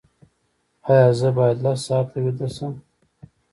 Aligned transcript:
ایا 0.91 1.09
زه 1.19 1.29
باید 1.37 1.57
لس 1.65 1.79
ساعته 1.87 2.17
ویده 2.23 2.47
شم؟ 2.55 2.73